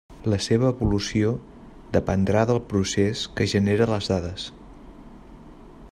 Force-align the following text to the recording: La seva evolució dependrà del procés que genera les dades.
La 0.31 0.37
seva 0.43 0.69
evolució 0.75 1.33
dependrà 1.97 2.43
del 2.53 2.61
procés 2.71 3.21
que 3.37 3.49
genera 3.55 3.89
les 3.93 4.11
dades. 4.15 4.51